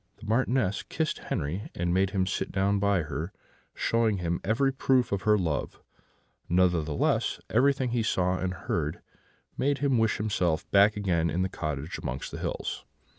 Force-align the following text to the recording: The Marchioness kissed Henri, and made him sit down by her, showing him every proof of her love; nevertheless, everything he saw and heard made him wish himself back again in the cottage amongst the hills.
The 0.17 0.25
Marchioness 0.25 0.81
kissed 0.81 1.19
Henri, 1.29 1.69
and 1.75 1.93
made 1.93 2.09
him 2.09 2.25
sit 2.25 2.51
down 2.51 2.79
by 2.79 3.03
her, 3.03 3.31
showing 3.75 4.17
him 4.17 4.41
every 4.43 4.73
proof 4.73 5.11
of 5.11 5.21
her 5.29 5.37
love; 5.37 5.79
nevertheless, 6.49 7.39
everything 7.51 7.89
he 7.91 8.01
saw 8.01 8.39
and 8.39 8.51
heard 8.51 9.01
made 9.59 9.77
him 9.77 9.99
wish 9.99 10.17
himself 10.17 10.67
back 10.71 10.97
again 10.97 11.29
in 11.29 11.43
the 11.43 11.49
cottage 11.49 11.99
amongst 11.99 12.31
the 12.31 12.39
hills. 12.39 12.83